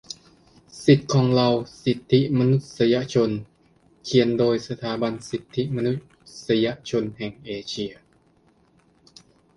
[0.85, 1.47] สิทธิของเรา
[1.83, 3.31] สิทธิมนุษยชน
[4.03, 5.93] เขียนโดยสถาบันสิทธิมนุ
[6.45, 7.91] ษยชนแหงเอเชีย